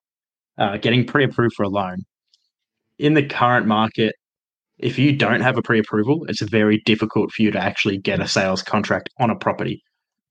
Uh, 0.57 0.77
getting 0.77 1.05
pre-approved 1.05 1.53
for 1.55 1.63
a 1.63 1.69
loan. 1.69 1.97
In 2.97 3.13
the 3.13 3.25
current 3.25 3.67
market, 3.67 4.15
if 4.79 4.97
you 4.97 5.15
don't 5.15 5.41
have 5.41 5.57
a 5.57 5.61
pre-approval, 5.61 6.25
it's 6.27 6.41
very 6.41 6.81
difficult 6.85 7.31
for 7.31 7.43
you 7.43 7.51
to 7.51 7.59
actually 7.59 7.97
get 7.97 8.19
a 8.19 8.27
sales 8.27 8.63
contract 8.63 9.09
on 9.19 9.29
a 9.29 9.35
property 9.35 9.83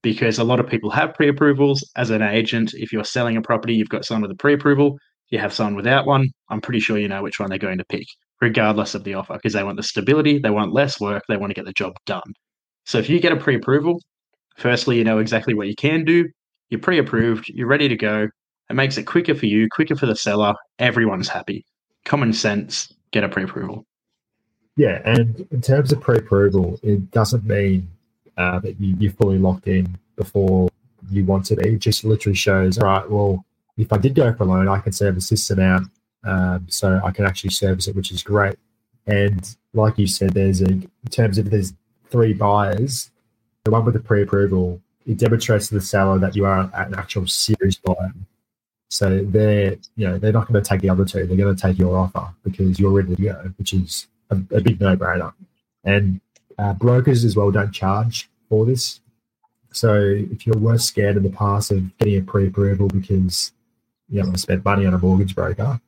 because 0.06 0.38
a 0.38 0.44
lot 0.44 0.60
of 0.60 0.68
people 0.68 0.88
have 0.88 1.14
pre 1.14 1.28
approvals. 1.28 1.82
As 1.96 2.10
an 2.10 2.22
agent, 2.22 2.75
if 2.75 2.92
you're 2.92 3.02
selling 3.02 3.36
a 3.36 3.42
property, 3.42 3.75
you've 3.75 3.88
got 3.88 4.04
someone 4.04 4.22
with 4.22 4.30
a 4.30 4.36
pre 4.36 4.54
approval, 4.54 4.96
you 5.30 5.40
have 5.40 5.52
someone 5.52 5.75
without 5.75 6.06
one. 6.06 6.28
I'm 6.48 6.60
pretty 6.60 6.78
sure 6.78 6.96
you 6.96 7.08
know 7.08 7.25
which 7.25 7.40
one 7.40 7.50
they're 7.50 7.58
going 7.58 7.78
to 7.78 7.84
pick, 7.86 8.06
regardless 8.40 8.94
of 8.94 9.02
the 9.02 9.14
offer, 9.14 9.34
because 9.34 9.52
they 9.52 9.64
want 9.64 9.78
the 9.78 9.82
stability, 9.82 10.38
they 10.38 10.50
want 10.50 10.72
less 10.72 11.00
work, 11.00 11.25
they 11.28 11.36
want 11.36 11.50
to 11.50 11.54
get 11.54 11.64
the 11.64 11.72
job 11.72 11.94
done. 12.06 12.34
So 12.84 12.98
if 12.98 13.10
you 13.10 13.18
get 13.18 13.32
a 13.32 13.36
pre 13.36 13.56
approval, 13.56 14.00
firstly, 14.56 14.96
you 14.96 15.02
know 15.02 15.18
exactly 15.18 15.54
what 15.54 15.66
you 15.66 15.75
can 15.75 16.04
do. 16.04 16.28
You're 16.68 16.80
pre 16.80 17.00
approved, 17.00 17.48
you're 17.48 17.66
ready 17.66 17.88
to 17.88 17.96
go. 17.96 18.28
It 18.70 18.75
makes 18.75 18.98
it 18.98 19.08
quicker 19.08 19.34
for 19.34 19.46
you, 19.46 19.66
quicker 19.68 19.96
for 19.96 20.06
the 20.06 20.14
seller. 20.14 20.54
Everyone's 20.78 21.28
happy. 21.28 21.64
Common 22.04 22.32
sense, 22.32 22.94
get 23.10 23.25
a 23.25 23.28
pre 23.28 23.42
approval. 23.42 23.84
Yeah, 24.76 25.02
and 25.04 25.44
in 25.50 25.62
terms 25.62 25.90
of 25.90 26.00
pre 26.00 26.18
approval, 26.18 26.78
it 26.84 27.10
doesn't 27.10 27.44
mean 27.44 27.88
uh, 28.37 28.59
that 28.61 28.81
you, 28.81 28.97
you're 28.99 29.12
fully 29.12 29.38
locked 29.38 29.66
in 29.66 29.99
before 30.16 30.69
you 31.11 31.25
want 31.25 31.45
to 31.47 31.57
be. 31.57 31.71
It 31.71 31.78
just 31.78 32.05
literally 32.05 32.37
shows, 32.37 32.78
all 32.78 32.88
right, 32.88 33.11
well, 33.11 33.45
if 33.76 33.93
I 33.93 33.99
did 33.99 34.14
go 34.14 34.33
for 34.35 34.45
a 34.45 34.47
loan, 34.47 34.69
I 34.69 34.78
can 34.78 34.93
service 34.93 35.28
this 35.28 35.50
amount. 35.50 35.88
Um, 36.25 36.66
so 36.69 37.00
I 37.05 37.12
can 37.12 37.25
actually 37.25 37.50
service 37.50 37.87
it, 37.87 37.95
which 37.95 38.11
is 38.11 38.23
great. 38.23 38.57
And 39.07 39.57
like 39.75 39.97
you 39.97 40.09
said, 40.09 40.31
there's 40.31 40.61
a, 40.61 40.66
in 40.66 40.90
terms 41.11 41.38
of 41.38 41.50
there's 41.50 41.73
three 42.11 42.33
buyers, 42.33 43.12
the 43.62 43.71
one 43.71 43.85
with 43.85 43.95
the 43.95 44.00
pre-approval, 44.00 44.81
it 45.07 45.19
demonstrates 45.19 45.69
to 45.69 45.75
the 45.75 45.81
seller 45.81 46.19
that 46.19 46.35
you 46.35 46.45
are 46.45 46.69
an 46.75 46.95
actual 46.95 47.28
serious 47.28 47.76
buyer. 47.76 48.12
So 48.90 49.23
they're, 49.23 49.76
you 49.95 50.09
know, 50.09 50.19
they're 50.19 50.33
not 50.33 50.50
going 50.50 50.61
to 50.61 50.69
take 50.69 50.81
the 50.81 50.90
other 50.90 51.05
two. 51.05 51.26
They're 51.26 51.37
going 51.37 51.55
to 51.55 51.62
take 51.62 51.78
your 51.78 51.97
offer 51.97 52.35
because 52.43 52.81
you're 52.81 52.90
ready 52.90 53.14
to 53.14 53.23
go, 53.23 53.52
which 53.57 53.73
is 53.73 54.09
a, 54.31 54.35
a 54.35 54.61
big 54.61 54.81
no-brainer. 54.81 55.33
And 55.85 56.21
uh, 56.58 56.72
brokers 56.75 57.25
as 57.25 57.36
well 57.36 57.50
don't 57.50 57.72
charge 57.72 58.28
for 58.48 58.64
this. 58.64 59.00
So 59.72 59.94
if 59.94 60.46
you 60.46 60.52
were 60.54 60.78
scared 60.78 61.16
in 61.16 61.22
the 61.22 61.30
past 61.30 61.70
of 61.70 61.96
getting 61.98 62.18
a 62.18 62.22
pre-approval 62.22 62.88
because 62.88 63.52
you 64.08 64.18
don't 64.18 64.28
want 64.28 64.36
to 64.36 64.42
spend 64.42 64.64
money 64.64 64.86
on 64.86 64.94
a 64.94 64.98
mortgage 64.98 65.34
broker, 65.34 65.80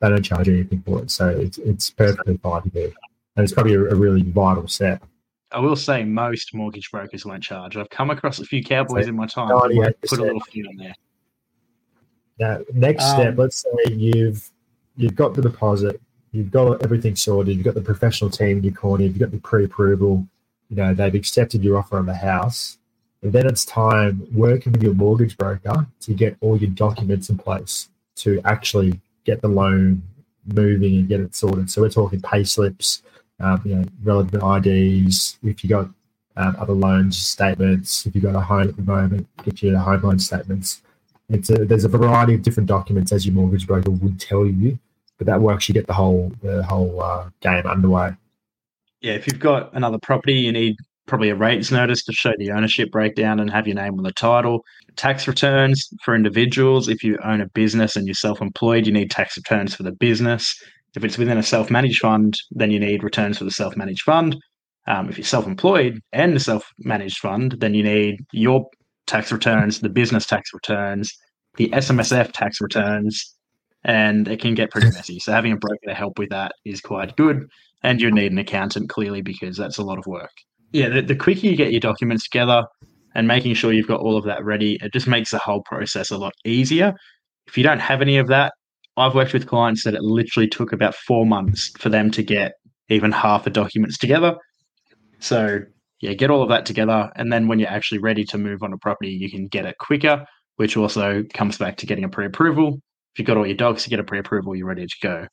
they 0.00 0.08
don't 0.08 0.22
charge 0.22 0.48
anything 0.48 0.82
for 0.82 1.02
it. 1.02 1.10
So 1.10 1.28
it's 1.28 1.58
it's 1.58 1.90
perfectly 1.90 2.38
fine 2.38 2.62
to 2.62 2.70
do. 2.70 2.92
And 3.36 3.44
it's 3.44 3.52
probably 3.52 3.74
a, 3.74 3.84
a 3.84 3.94
really 3.94 4.22
vital 4.22 4.66
step. 4.68 5.04
I 5.50 5.60
will 5.60 5.76
say 5.76 6.04
most 6.04 6.54
mortgage 6.54 6.90
brokers 6.90 7.24
won't 7.24 7.42
charge. 7.42 7.76
I've 7.76 7.90
come 7.90 8.10
across 8.10 8.38
a 8.38 8.44
few 8.44 8.62
cowboys 8.62 9.04
so 9.04 9.10
in 9.10 9.16
my 9.16 9.26
time 9.26 9.48
put 9.48 10.18
a 10.18 10.22
little 10.22 10.40
fee 10.40 10.64
on 10.66 10.76
there. 10.76 10.94
Now, 12.38 12.60
next 12.72 13.04
um, 13.04 13.20
step, 13.20 13.38
let's 13.38 13.62
say 13.62 13.92
you've 13.92 14.50
you've 14.96 15.16
got 15.16 15.34
the 15.34 15.42
deposit, 15.42 16.00
you've 16.32 16.50
got 16.50 16.82
everything 16.82 17.16
sorted, 17.16 17.56
you've 17.56 17.64
got 17.64 17.74
the 17.74 17.80
professional 17.80 18.30
team 18.30 18.58
in 18.58 18.64
your 18.64 18.74
corner, 18.74 19.04
you've 19.04 19.18
got 19.18 19.30
the 19.30 19.38
pre-approval, 19.38 20.26
you 20.68 20.76
know 20.76 20.94
they've 20.94 21.14
accepted 21.14 21.64
your 21.64 21.78
offer 21.78 21.98
on 21.98 22.06
the 22.06 22.14
house, 22.14 22.78
and 23.22 23.32
then 23.32 23.46
it's 23.46 23.64
time 23.64 24.26
working 24.32 24.72
with 24.72 24.82
your 24.82 24.94
mortgage 24.94 25.36
broker 25.36 25.86
to 26.00 26.14
get 26.14 26.36
all 26.40 26.56
your 26.56 26.70
documents 26.70 27.30
in 27.30 27.38
place 27.38 27.88
to 28.16 28.40
actually 28.44 29.00
get 29.24 29.40
the 29.42 29.48
loan 29.48 30.02
moving 30.54 30.96
and 30.96 31.08
get 31.08 31.20
it 31.20 31.34
sorted. 31.34 31.70
So 31.70 31.82
we're 31.82 31.90
talking 31.90 32.20
pay 32.20 32.44
slips, 32.44 33.02
um, 33.40 33.60
you 33.64 33.74
know, 33.74 33.84
relevant 34.02 34.66
IDs. 34.66 35.38
If 35.42 35.62
you've 35.62 35.70
got 35.70 35.88
um, 36.36 36.56
other 36.58 36.72
loans 36.72 37.18
statements, 37.18 38.06
if 38.06 38.14
you've 38.14 38.24
got 38.24 38.34
a 38.34 38.40
home 38.40 38.68
at 38.68 38.76
the 38.76 38.82
moment, 38.82 39.26
get 39.44 39.62
your 39.62 39.78
home 39.78 40.02
loan 40.02 40.18
statements. 40.18 40.82
It's 41.28 41.50
a, 41.50 41.64
there's 41.64 41.84
a 41.84 41.88
variety 41.88 42.34
of 42.34 42.42
different 42.42 42.68
documents 42.68 43.12
as 43.12 43.26
your 43.26 43.34
mortgage 43.34 43.66
broker 43.66 43.90
would 43.90 44.18
tell 44.18 44.46
you, 44.46 44.78
but 45.18 45.26
that 45.26 45.40
works 45.40 45.68
you 45.68 45.74
get 45.74 45.86
the 45.86 45.92
whole 45.92 46.32
the 46.42 46.62
whole 46.62 47.02
uh, 47.02 47.28
game 47.40 47.66
underway. 47.66 48.12
Yeah, 49.00 49.12
if 49.12 49.26
you've 49.26 49.40
got 49.40 49.74
another 49.74 49.98
property, 49.98 50.34
you 50.34 50.52
need 50.52 50.76
probably 51.06 51.30
a 51.30 51.34
rates 51.34 51.70
notice 51.70 52.04
to 52.04 52.12
show 52.12 52.32
the 52.38 52.50
ownership 52.50 52.90
breakdown 52.90 53.40
and 53.40 53.50
have 53.50 53.66
your 53.66 53.76
name 53.76 53.94
on 53.94 54.04
the 54.04 54.12
title. 54.12 54.64
Tax 54.96 55.26
returns 55.26 55.88
for 56.04 56.14
individuals. 56.14 56.88
If 56.88 57.02
you 57.02 57.18
own 57.24 57.40
a 57.40 57.48
business 57.48 57.96
and 57.96 58.06
you're 58.06 58.14
self 58.14 58.40
employed, 58.40 58.86
you 58.86 58.92
need 58.92 59.10
tax 59.10 59.36
returns 59.36 59.74
for 59.74 59.82
the 59.82 59.92
business. 59.92 60.54
If 60.96 61.04
it's 61.04 61.18
within 61.18 61.38
a 61.38 61.42
self 61.42 61.70
managed 61.70 62.00
fund, 62.00 62.38
then 62.52 62.70
you 62.70 62.78
need 62.78 63.02
returns 63.02 63.38
for 63.38 63.44
the 63.44 63.50
self 63.50 63.76
managed 63.76 64.02
fund. 64.02 64.36
Um, 64.86 65.08
if 65.08 65.18
you're 65.18 65.24
self 65.24 65.46
employed 65.46 66.00
and 66.12 66.34
a 66.34 66.40
self 66.40 66.70
managed 66.78 67.18
fund, 67.18 67.56
then 67.58 67.74
you 67.74 67.82
need 67.82 68.24
your 68.32 68.66
tax 69.06 69.32
returns, 69.32 69.80
the 69.80 69.88
business 69.88 70.26
tax 70.26 70.52
returns, 70.52 71.12
the 71.56 71.68
SMSF 71.70 72.32
tax 72.32 72.60
returns, 72.60 73.34
and 73.84 74.28
it 74.28 74.40
can 74.40 74.54
get 74.54 74.70
pretty 74.70 74.90
messy. 74.90 75.18
So 75.18 75.32
having 75.32 75.52
a 75.52 75.56
broker 75.56 75.86
to 75.86 75.94
help 75.94 76.18
with 76.18 76.30
that 76.30 76.52
is 76.64 76.80
quite 76.80 77.16
good. 77.16 77.48
And 77.82 78.00
you 78.00 78.10
need 78.10 78.32
an 78.32 78.38
accountant 78.38 78.88
clearly 78.88 79.22
because 79.22 79.56
that's 79.56 79.78
a 79.78 79.84
lot 79.84 79.98
of 79.98 80.06
work. 80.06 80.32
Yeah, 80.72 80.88
the, 80.88 81.02
the 81.02 81.16
quicker 81.16 81.46
you 81.46 81.56
get 81.56 81.70
your 81.70 81.80
documents 81.80 82.24
together 82.24 82.64
and 83.14 83.26
making 83.26 83.54
sure 83.54 83.72
you've 83.72 83.86
got 83.86 84.00
all 84.00 84.16
of 84.16 84.24
that 84.24 84.44
ready, 84.44 84.78
it 84.82 84.92
just 84.92 85.06
makes 85.06 85.30
the 85.30 85.38
whole 85.38 85.62
process 85.62 86.10
a 86.10 86.18
lot 86.18 86.32
easier. 86.44 86.92
If 87.46 87.56
you 87.56 87.64
don't 87.64 87.78
have 87.78 88.02
any 88.02 88.18
of 88.18 88.26
that, 88.28 88.52
I've 88.96 89.14
worked 89.14 89.32
with 89.32 89.46
clients 89.46 89.84
that 89.84 89.94
it 89.94 90.02
literally 90.02 90.48
took 90.48 90.72
about 90.72 90.94
four 90.94 91.24
months 91.24 91.70
for 91.78 91.88
them 91.88 92.10
to 92.10 92.22
get 92.22 92.52
even 92.88 93.12
half 93.12 93.44
the 93.44 93.50
documents 93.50 93.96
together. 93.96 94.36
So 95.20 95.60
yeah, 96.00 96.14
get 96.14 96.30
all 96.30 96.42
of 96.42 96.48
that 96.48 96.66
together, 96.66 97.10
and 97.16 97.32
then 97.32 97.48
when 97.48 97.58
you're 97.58 97.68
actually 97.68 97.98
ready 97.98 98.24
to 98.24 98.38
move 98.38 98.62
on 98.62 98.72
a 98.72 98.78
property, 98.78 99.10
you 99.10 99.30
can 99.30 99.46
get 99.48 99.66
it 99.66 99.76
quicker, 99.78 100.24
which 100.56 100.76
also 100.76 101.24
comes 101.32 101.58
back 101.58 101.76
to 101.78 101.86
getting 101.86 102.04
a 102.04 102.08
pre-approval. 102.08 102.80
If 103.18 103.22
you've 103.22 103.26
got 103.26 103.36
all 103.36 103.48
your 103.48 103.56
docs, 103.56 103.84
you 103.84 103.90
get 103.90 103.98
a 103.98 104.04
pre-approval, 104.04 104.54
you're 104.54 104.68
ready 104.68 104.86
to 104.86 104.96
go. 105.02 105.26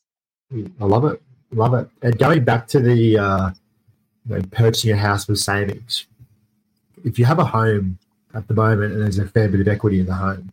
I 0.82 0.86
love 0.86 1.06
it, 1.06 1.22
love 1.52 1.76
it. 1.76 1.88
And 2.02 2.18
going 2.18 2.44
back 2.44 2.66
to 2.70 2.80
the 2.80 3.20
uh, 3.20 3.52
you 4.28 4.36
know, 4.38 4.42
purchasing 4.50 4.92
a 4.94 4.98
house 4.98 5.28
with 5.28 5.38
savings, 5.38 6.08
if 7.04 7.20
you 7.20 7.26
have 7.26 7.38
a 7.38 7.46
home 7.46 8.00
at 8.34 8.48
the 8.48 8.56
moment 8.56 8.94
and 8.94 9.04
there's 9.04 9.20
a 9.20 9.28
fair 9.28 9.50
bit 9.50 9.60
of 9.60 9.68
equity 9.68 10.00
in 10.00 10.08
the 10.08 10.16
home, 10.16 10.52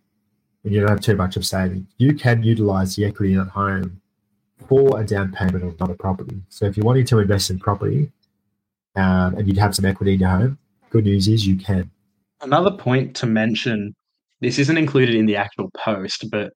and 0.63 0.75
you 0.75 0.81
don't 0.81 0.91
have 0.91 1.01
too 1.01 1.17
much 1.17 1.39
of 1.39 1.47
savings, 1.47 1.87
you 1.97 2.13
can 2.13 2.43
utilize 2.43 2.97
the 2.97 3.07
equity 3.07 3.33
in 3.33 3.39
that 3.39 3.49
home 3.49 4.03
for 4.69 5.01
a 5.01 5.05
down 5.07 5.33
payment 5.33 5.65
on 5.65 5.71
another 5.71 5.95
property. 5.95 6.39
So 6.51 6.67
if 6.67 6.77
you're 6.77 6.85
wanting 6.85 7.07
to 7.07 7.19
invest 7.19 7.49
in 7.49 7.59
property, 7.59 8.13
um, 8.95 9.37
and 9.37 9.49
you'd 9.49 9.57
have 9.57 9.75
some 9.75 9.87
equity 9.87 10.13
in 10.13 10.21
your 10.21 10.29
home, 10.29 10.59
good 10.91 11.07
news 11.07 11.29
is 11.29 11.47
you 11.47 11.57
can. 11.57 11.91
Another 12.43 12.73
point 12.73 13.17
to 13.17 13.27
mention 13.27 13.95
this 14.43 14.59
isn't 14.59 14.77
included 14.77 15.15
in 15.15 15.25
the 15.25 15.37
actual 15.37 15.71
post, 15.83 16.31
but 16.31 16.53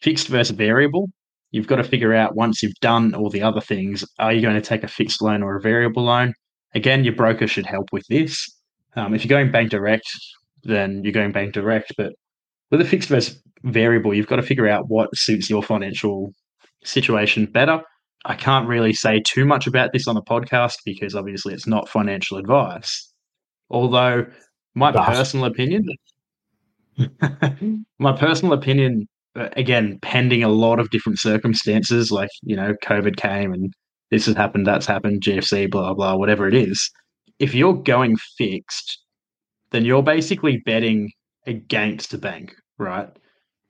fixed 0.00 0.28
versus 0.28 0.56
variable. 0.56 1.08
You've 1.50 1.66
got 1.66 1.76
to 1.76 1.84
figure 1.84 2.14
out 2.14 2.36
once 2.36 2.62
you've 2.62 2.74
done 2.80 3.14
all 3.14 3.30
the 3.30 3.42
other 3.42 3.60
things, 3.60 4.04
are 4.18 4.32
you 4.32 4.42
going 4.42 4.54
to 4.54 4.60
take 4.60 4.82
a 4.82 4.88
fixed 4.88 5.22
loan 5.22 5.42
or 5.42 5.56
a 5.56 5.60
variable 5.60 6.04
loan? 6.04 6.34
Again, 6.74 7.04
your 7.04 7.14
broker 7.14 7.46
should 7.46 7.66
help 7.66 7.88
with 7.92 8.06
this. 8.08 8.46
Um, 8.96 9.14
if 9.14 9.24
you're 9.24 9.30
going 9.30 9.50
bank 9.50 9.70
direct, 9.70 10.06
then 10.64 11.02
you're 11.02 11.12
going 11.12 11.32
bank 11.32 11.54
direct. 11.54 11.92
But 11.96 12.12
with 12.70 12.80
a 12.80 12.84
fixed 12.84 13.08
versus 13.08 13.40
variable, 13.62 14.12
you've 14.12 14.26
got 14.26 14.36
to 14.36 14.42
figure 14.42 14.68
out 14.68 14.88
what 14.88 15.08
suits 15.14 15.48
your 15.48 15.62
financial 15.62 16.32
situation 16.84 17.46
better. 17.46 17.82
I 18.24 18.34
can't 18.34 18.68
really 18.68 18.92
say 18.92 19.22
too 19.26 19.44
much 19.44 19.66
about 19.66 19.92
this 19.92 20.06
on 20.06 20.14
the 20.14 20.22
podcast 20.22 20.74
because 20.84 21.14
obviously 21.14 21.54
it's 21.54 21.66
not 21.66 21.88
financial 21.88 22.36
advice. 22.36 23.10
Although 23.70 24.26
my 24.74 24.92
personal 24.92 25.46
opinion, 25.46 25.86
my 27.98 28.12
personal 28.12 28.52
opinion, 28.52 29.08
Uh, 29.36 29.48
again, 29.56 29.98
pending 30.02 30.42
a 30.42 30.48
lot 30.48 30.80
of 30.80 30.90
different 30.90 31.18
circumstances, 31.18 32.10
like 32.10 32.30
you 32.42 32.56
know, 32.56 32.74
COVID 32.84 33.16
came 33.16 33.52
and 33.52 33.72
this 34.10 34.26
has 34.26 34.34
happened, 34.36 34.66
that's 34.66 34.86
happened, 34.86 35.22
GFC, 35.22 35.70
blah 35.70 35.94
blah, 35.94 36.16
whatever 36.16 36.48
it 36.48 36.54
is. 36.54 36.90
If 37.38 37.54
you're 37.54 37.74
going 37.74 38.16
fixed, 38.36 38.98
then 39.70 39.84
you're 39.84 40.02
basically 40.02 40.62
betting 40.64 41.10
against 41.46 42.10
the 42.10 42.18
bank, 42.18 42.54
right? 42.78 43.08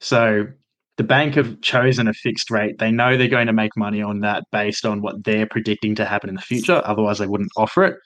So 0.01 0.47
the 0.97 1.05
bank 1.05 1.35
have 1.35 1.61
chosen 1.61 2.09
a 2.09 2.13
fixed 2.13 2.51
rate. 2.51 2.79
They 2.79 2.91
know 2.91 3.17
they're 3.17 3.29
going 3.29 3.47
to 3.47 3.53
make 3.53 3.77
money 3.77 4.03
on 4.03 4.21
that 4.21 4.45
based 4.51 4.85
on 4.85 5.01
what 5.01 5.25
they're 5.25 5.47
predicting 5.47 5.95
to 5.95 6.05
happen 6.05 6.29
in 6.29 6.35
the 6.35 6.43
future. 6.43 6.83
Otherwise, 6.85 7.19
they 7.19 7.27
wouldn't 7.27 7.53
offer 7.57 7.85
it. 7.85 7.97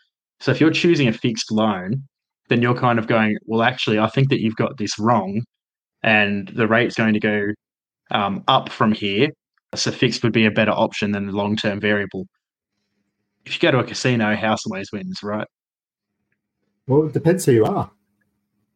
So 0.41 0.51
if 0.51 0.61
you're 0.61 0.71
choosing 0.71 1.09
a 1.09 1.13
fixed 1.13 1.51
loan, 1.51 2.03
then 2.49 2.61
you're 2.61 2.75
kind 2.75 2.99
of 2.99 3.07
going, 3.07 3.39
well, 3.47 3.63
actually, 3.63 3.99
I 3.99 4.09
think 4.09 4.29
that 4.29 4.41
you've 4.41 4.57
got 4.57 4.77
this 4.77 4.99
wrong, 4.99 5.43
and 6.03 6.49
the 6.49 6.67
rate's 6.67 6.95
going 6.95 7.15
to 7.15 7.21
go 7.21 7.47
um, 8.11 8.45
up 8.49 8.69
from 8.69 8.93
here. 8.93 9.31
So 9.75 9.91
fixed 9.91 10.23
would 10.23 10.33
be 10.33 10.47
a 10.47 10.51
better 10.51 10.73
option 10.73 11.13
than 11.13 11.27
the 11.27 11.33
long 11.33 11.57
term 11.57 11.81
variable. 11.81 12.27
If 13.45 13.55
you 13.55 13.61
go 13.61 13.71
to 13.73 13.79
a 13.79 13.85
casino, 13.85 14.37
house 14.37 14.67
always 14.67 14.93
wins, 14.93 15.23
right? 15.23 15.47
Well, 16.87 17.07
it 17.07 17.13
depends 17.13 17.45
who 17.45 17.53
you 17.53 17.65
are. 17.65 17.91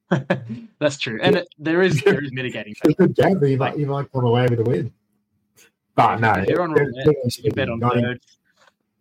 That's 0.78 0.99
true, 0.99 1.18
and 1.21 1.37
it, 1.37 1.49
there 1.59 1.83
is 1.83 2.00
there 2.02 2.23
is 2.23 2.33
mitigating 2.33 2.75
factors. 2.99 3.11
You 3.18 3.56
might 3.59 3.76
you 3.76 3.87
might 3.87 4.11
come 4.12 4.25
away 4.25 4.47
with 4.49 4.61
a 4.61 4.62
win. 4.62 4.92
But 5.97 6.21
no, 6.21 6.45
you're 6.47 6.62
on 6.62 6.73
roulette. 6.73 7.38
You 7.38 7.50
bet 7.50 7.68
on 7.68 7.80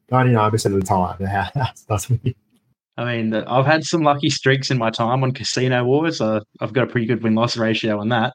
99 0.10 0.52
percent 0.52 0.74
of 0.76 0.82
the 0.82 0.88
time, 0.88 1.18
that's 1.54 1.84
that's 1.84 2.10
me. 2.10 2.36
I 2.98 3.04
mean, 3.04 3.34
I've 3.34 3.66
had 3.66 3.84
some 3.84 4.04
lucky 4.04 4.30
streaks 4.30 4.72
in 4.72 4.78
my 4.78 4.90
time 4.90 5.24
on 5.24 5.34
Casino 5.34 5.84
Wars. 5.84 6.22
Uh, 6.22 6.40
I've 6.62 6.74
got 6.74 6.86
a 6.86 6.88
pretty 6.88 7.08
good 7.08 7.24
win 7.24 7.36
loss 7.36 7.58
ratio 7.58 8.00
on 8.00 8.10
that. 8.10 8.34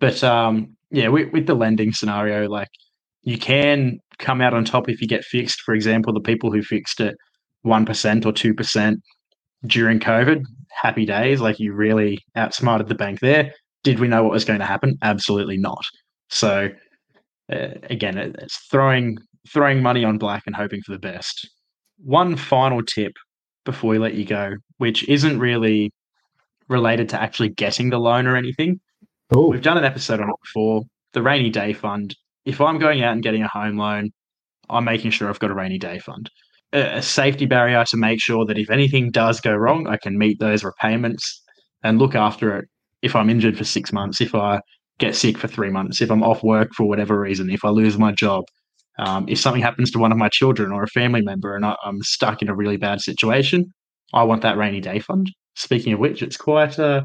But 0.00 0.24
um, 0.24 0.76
yeah, 0.90 1.08
with, 1.08 1.32
with 1.32 1.46
the 1.46 1.54
lending 1.54 1.92
scenario, 1.92 2.48
like 2.48 2.68
you 3.22 3.38
can 3.38 3.98
come 4.18 4.40
out 4.40 4.54
on 4.54 4.64
top 4.64 4.88
if 4.88 5.00
you 5.00 5.06
get 5.06 5.24
fixed. 5.24 5.60
For 5.60 5.74
example, 5.74 6.12
the 6.12 6.20
people 6.20 6.50
who 6.50 6.62
fixed 6.62 7.00
it 7.00 7.16
one 7.62 7.86
percent 7.86 8.26
or 8.26 8.32
two 8.32 8.54
percent 8.54 9.00
during 9.66 10.00
COVID, 10.00 10.42
happy 10.70 11.04
days. 11.04 11.40
Like 11.40 11.60
you 11.60 11.72
really 11.72 12.18
outsmarted 12.34 12.88
the 12.88 12.94
bank 12.94 13.20
there. 13.20 13.52
Did 13.84 14.00
we 14.00 14.08
know 14.08 14.22
what 14.24 14.32
was 14.32 14.44
going 14.44 14.58
to 14.60 14.66
happen? 14.66 14.96
Absolutely 15.02 15.56
not. 15.56 15.84
So 16.30 16.68
uh, 17.52 17.68
again, 17.84 18.18
it's 18.18 18.58
throwing 18.70 19.18
throwing 19.48 19.82
money 19.82 20.04
on 20.04 20.18
black 20.18 20.42
and 20.46 20.56
hoping 20.56 20.82
for 20.82 20.92
the 20.92 20.98
best. 20.98 21.48
One 21.98 22.36
final 22.36 22.82
tip 22.82 23.12
before 23.64 23.90
we 23.90 23.98
let 23.98 24.14
you 24.14 24.24
go, 24.24 24.54
which 24.78 25.08
isn't 25.08 25.38
really 25.38 25.92
related 26.68 27.08
to 27.10 27.20
actually 27.20 27.50
getting 27.50 27.90
the 27.90 27.98
loan 27.98 28.26
or 28.26 28.36
anything. 28.36 28.80
Ooh. 29.36 29.48
We've 29.48 29.62
done 29.62 29.78
an 29.78 29.84
episode 29.84 30.20
on 30.20 30.28
it 30.28 30.36
before. 30.42 30.82
The 31.12 31.22
rainy 31.22 31.50
day 31.50 31.72
fund. 31.72 32.16
If 32.44 32.60
I'm 32.60 32.78
going 32.78 33.02
out 33.02 33.12
and 33.12 33.22
getting 33.22 33.42
a 33.42 33.48
home 33.48 33.76
loan, 33.76 34.10
I'm 34.68 34.84
making 34.84 35.10
sure 35.10 35.28
I've 35.28 35.40
got 35.40 35.50
a 35.50 35.54
rainy 35.54 35.78
day 35.78 35.98
fund 35.98 36.30
a 36.72 37.02
safety 37.02 37.46
barrier 37.46 37.84
to 37.84 37.96
make 37.96 38.20
sure 38.20 38.44
that 38.46 38.58
if 38.58 38.70
anything 38.70 39.10
does 39.10 39.40
go 39.40 39.54
wrong, 39.54 39.86
I 39.88 39.96
can 39.96 40.18
meet 40.18 40.38
those 40.38 40.64
repayments 40.64 41.42
and 41.82 41.98
look 41.98 42.14
after 42.14 42.56
it. 42.56 42.68
If 43.02 43.16
I'm 43.16 43.30
injured 43.30 43.56
for 43.58 43.64
six 43.64 43.92
months, 43.92 44.20
if 44.20 44.34
I 44.34 44.60
get 44.98 45.16
sick 45.16 45.38
for 45.38 45.48
three 45.48 45.70
months, 45.70 46.00
if 46.00 46.10
I'm 46.10 46.22
off 46.22 46.42
work 46.42 46.70
for 46.76 46.86
whatever 46.86 47.18
reason, 47.18 47.50
if 47.50 47.64
I 47.64 47.70
lose 47.70 47.98
my 47.98 48.12
job, 48.12 48.44
um, 48.98 49.26
if 49.28 49.38
something 49.38 49.62
happens 49.62 49.90
to 49.92 49.98
one 49.98 50.12
of 50.12 50.18
my 50.18 50.28
children 50.28 50.72
or 50.72 50.82
a 50.82 50.88
family 50.88 51.22
member 51.22 51.54
and 51.56 51.64
I, 51.64 51.76
am 51.84 52.02
stuck 52.02 52.42
in 52.42 52.48
a 52.48 52.54
really 52.54 52.76
bad 52.76 53.00
situation, 53.00 53.72
I 54.12 54.24
want 54.24 54.42
that 54.42 54.56
rainy 54.56 54.80
day 54.80 54.98
fund. 54.98 55.30
Speaking 55.54 55.92
of 55.92 56.00
which, 56.00 56.22
it's 56.22 56.36
quite 56.36 56.78
uh, 56.78 57.02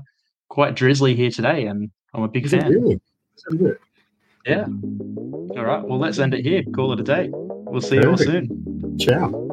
quite 0.50 0.76
drizzly 0.76 1.16
here 1.16 1.32
today, 1.32 1.66
and 1.66 1.90
I'm 2.14 2.24
a 2.24 2.28
big 2.28 2.46
Is 2.46 2.52
fan. 2.52 2.72
Really? 2.72 3.00
Yeah. 4.46 4.66
All 4.66 5.66
right. 5.66 5.84
Well, 5.84 6.00
let's 6.00 6.20
end 6.20 6.34
it 6.34 6.46
here. 6.46 6.64
Call 6.76 6.94
it 6.94 7.00
a 7.00 7.04
day. 7.04 7.30
We'll 7.32 7.82
see 7.82 8.00
Perfect. 8.00 8.04
you 8.04 8.12
all 8.12 8.18
soon. 8.18 8.98
Ciao. 9.00 9.45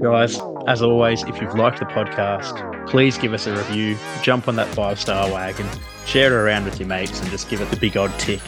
Guys, 0.00 0.38
as 0.66 0.82
always, 0.82 1.22
if 1.22 1.40
you've 1.40 1.54
liked 1.54 1.78
the 1.78 1.86
podcast, 1.86 2.88
please 2.88 3.16
give 3.16 3.32
us 3.32 3.46
a 3.46 3.56
review, 3.56 3.96
jump 4.22 4.46
on 4.46 4.56
that 4.56 4.68
five 4.68 5.00
star 5.00 5.30
wagon, 5.30 5.66
share 6.04 6.32
it 6.32 6.36
around 6.36 6.64
with 6.64 6.78
your 6.78 6.88
mates, 6.88 7.20
and 7.20 7.30
just 7.30 7.48
give 7.48 7.60
it 7.60 7.70
the 7.70 7.76
big 7.76 7.96
odd 7.96 8.12
tick. 8.18 8.40